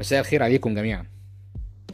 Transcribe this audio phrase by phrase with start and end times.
[0.00, 1.06] مساء الخير عليكم جميعا.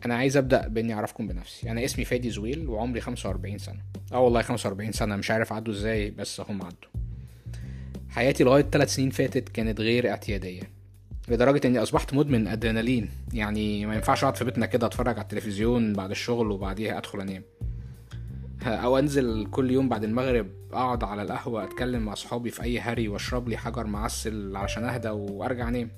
[0.06, 1.70] أنا عايز أبدأ بإني أعرفكم بنفسي.
[1.70, 3.80] أنا اسمي فادي زويل وعمري 45 سنة.
[4.12, 7.02] آه والله 45 سنة مش عارف عدوا إزاي بس هم عدوا.
[8.08, 10.62] حياتي لغاية 3 سنين فاتت كانت غير اعتيادية
[11.28, 13.10] لدرجة إني أصبحت مدمن أدرينالين.
[13.32, 17.42] يعني ما ينفعش أقعد في بيتنا كده أتفرج على التلفزيون بعد الشغل وبعديها أدخل أنام.
[18.66, 23.08] أو أنزل كل يوم بعد المغرب أقعد على القهوة أتكلم مع صحابي في أي هري
[23.08, 25.90] وأشرب لي حجر معسل علشان أهدى وأرجع أنام.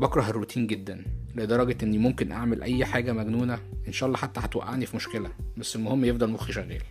[0.00, 1.04] بكره الروتين جدا
[1.34, 3.58] لدرجة إني ممكن أعمل أي حاجة مجنونة
[3.88, 6.82] إن شاء الله حتى هتوقعني في مشكلة بس المهم يفضل مخي شغال.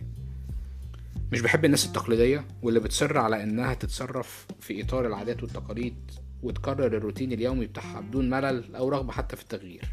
[1.32, 6.10] مش بحب الناس التقليدية واللي بتصر على إنها تتصرف في إطار العادات والتقاليد
[6.42, 9.84] وتكرر الروتين اليومي بتاعها بدون ملل أو رغبة حتى في التغيير.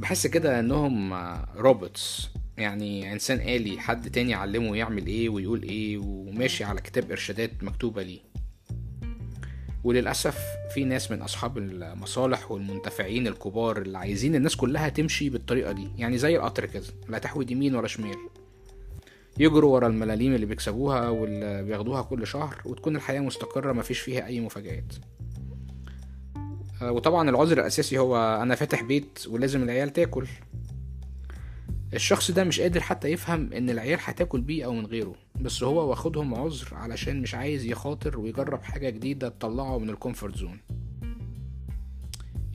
[0.00, 1.14] بحس كده إنهم
[1.56, 2.28] روبوتس
[2.58, 8.02] يعني إنسان آلي حد تاني علمه يعمل إيه ويقول إيه وماشي على كتاب إرشادات مكتوبة
[8.02, 8.35] ليه.
[9.86, 10.38] وللأسف
[10.74, 15.88] في ناس من أصحاب المصالح والمنتفعين الكبار اللي عايزين الناس كلها تمشي بالطريقة دي.
[15.98, 18.16] يعني زي القطر كده لا تحود يمين ولا شمال.
[19.38, 24.40] يجروا ورا الملاليم اللي بيكسبوها واللي بياخدوها كل شهر وتكون الحياة مستقرة مفيش فيها أي
[24.40, 24.92] مفاجآت.
[26.82, 30.26] وطبعا العذر الأساسي هو أنا فاتح بيت ولازم العيال تاكل.
[31.94, 35.90] الشخص ده مش قادر حتى يفهم إن العيال هتاكل بيه أو من غيره بس هو
[35.90, 40.58] واخدهم عذر علشان مش عايز يخاطر ويجرب حاجة جديدة تطلعه من ال comfort zone.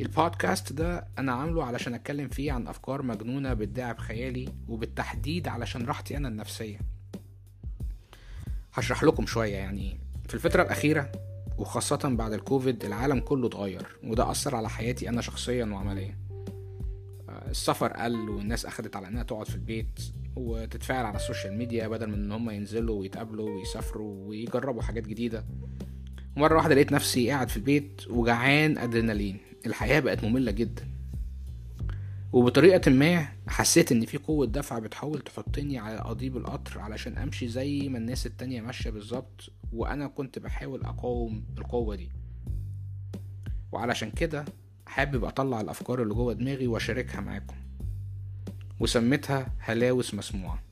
[0.01, 6.17] البودكاست ده أنا عامله علشان أتكلم فيه عن أفكار مجنونة بتداعب خيالي وبالتحديد علشان راحتي
[6.17, 6.79] أنا النفسية.
[8.73, 9.99] هشرح لكم شوية يعني.
[10.27, 11.11] في الفترة الأخيرة
[11.57, 16.30] وخاصة بعد الكوفيد العالم كله اتغير وده أثر على حياتي أنا شخصيا وعمليا.
[17.49, 19.99] السفر قل والناس أخدت على إنها تقعد في البيت
[20.35, 25.45] وتتفاعل على ال social media بدل من إن هم ينزلوا ويتقابلوا ويسافروا ويجربوا حاجات جديدة.
[26.37, 29.37] مرة واحدة لقيت نفسي قاعد في البيت وجعان أدرينالين.
[29.65, 30.87] الحياة بقت مملة جدا.
[32.33, 37.89] وبطريقة ما حسيت إن في قوة دفع بتحاول تحطني على قضيب القطر علشان أمشي زي
[37.89, 42.11] ما الناس التانية ماشية بالظبط وأنا كنت بحاول أقاوم القوة دي.
[43.71, 44.45] وعلشان كده
[44.91, 47.55] حابب أطلع الأفكار اللي جوه دماغي وأشاركها معاكم.
[48.79, 50.63] وسميتها هلاوس مسموعة.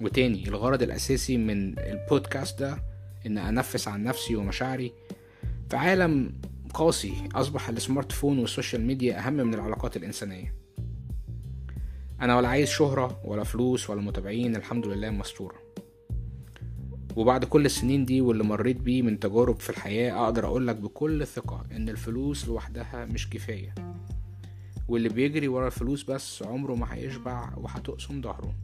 [0.00, 2.78] وتاني الغرض الأساسي من البودكاست ده
[3.26, 4.92] إن أنفس عن نفسي ومشاعري
[5.70, 6.32] في عالم
[6.74, 10.54] قاسي أصبح ال smart phone وال social media أهم من العلاقات الإنسانية.
[12.20, 15.63] أنا ولا عايز شهرة ولا فلوس ولا متابعين الحمد لله مستورة.
[17.16, 21.64] وبعد كل السنين دي واللي مريت بيه من تجارب في الحياة أقدر أقولك بكل ثقة
[21.72, 23.74] إن الفلوس لوحدها مش كفاية.
[24.88, 28.54] واللي بيجري ورا الفلوس بس عمره ما هيشبع وهتقسم ظهره.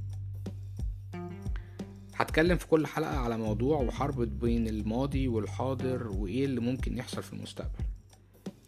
[2.15, 7.33] هتكلم في كل حلقة على موضوع وحرب بين الماضي والحاضر وإيه اللي ممكن يحصل في
[7.33, 7.85] المستقبل.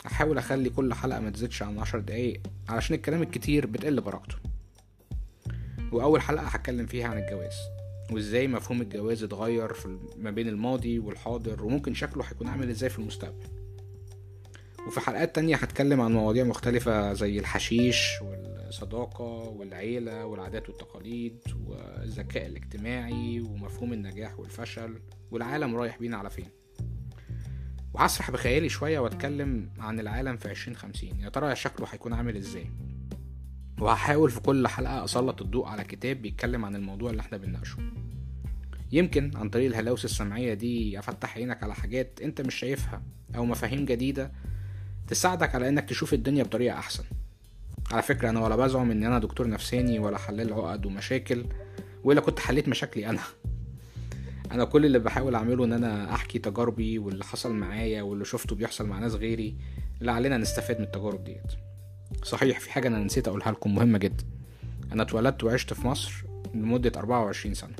[0.04, 4.36] هحاول أخلي كل حلقة ما تزيدش عن عشر دقايق علشان الكلام الكتير بتقل بركته
[5.92, 7.54] وأول حلقة هتكلم فيها عن الجواز.
[8.14, 12.98] وازاي مفهوم الجواز اتغير في ما بين الماضي والحاضر وممكن شكله هيكون عامل إزاي في
[12.98, 13.46] المستقبل.
[14.86, 23.40] وفي حلقات تانية هتكلم عن مواضيع مختلفة زي الحشيش والصداقة والعيلة والعادات والتقاليد والذكاء الاجتماعي
[23.40, 24.98] ومفهوم النجاح والفشل
[25.30, 26.48] والعالم رايح بينا على فين.
[27.94, 31.20] وهسرح بخيالي شوية وأتكلم عن العالم في عشرين خمسين.
[31.20, 32.66] يا ترى شكله هيكون عامل إزاي؟
[33.82, 37.78] وهحاول في كل حلقة أسلط الضوء على كتاب بيتكلم عن الموضوع اللي إحنا بنناقشه.
[38.92, 43.02] يمكن عن طريق الهلاوس السمعية دي أفتح عينك على حاجات أنت مش شايفها
[43.36, 44.32] أو مفاهيم جديدة
[45.08, 47.04] تساعدك على إنك تشوف الدنيا بطريقة أحسن.
[47.92, 51.44] على فكرة أنا ولا بزعم إن أنا دكتور نفساني ولا حلال عقد ومشاكل
[52.04, 53.20] ولا كنت حليت مشاكلي أنا.
[54.52, 58.86] أنا كل اللي بحاول أعمله إن أنا أحكي تجاربي واللي حصل معايا واللي شفته بيحصل
[58.86, 59.56] مع ناس غيري
[60.00, 61.52] لعلنا نستفاد من التجارب ديت.
[62.22, 64.24] صحيح في حاجة أنا نسيت أقولها لكم مهمة جدا.
[64.92, 66.24] أنا اتولدت وعشت في مصر
[66.54, 67.74] لمدة 24 سنة.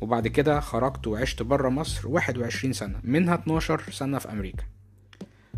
[0.00, 4.64] وبعد كده خرجت وعشت برا مصر 21 سنة منها 12 سنة في أمريكا.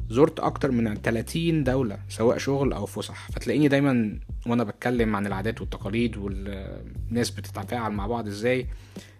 [0.08, 3.30] زرت أكتر من 30 دولة سواء شغل أو فسح.
[3.30, 8.66] فتلاقيني دايما وأنا بتكلم عن العادات والتقاليد والناس بتتفاعل مع بعض إزاي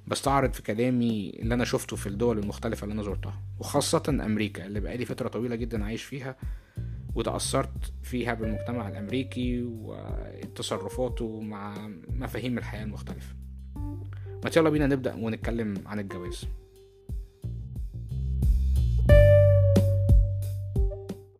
[0.06, 3.34] بستعرض في كلامي اللي أنا شفته في الدول المختلفة اللي أنا زرتها.
[3.58, 6.36] وخاصة أمريكا اللي بقالي فترة طويلة جدا عايش فيها
[7.14, 13.34] وتأثرت فيها بالمجتمع الأمريكي وتصرفاته مع مفاهيم الحياة المختلفة.
[14.44, 16.44] ما يلا بينا نبدأ ونتكلم عن الجواز.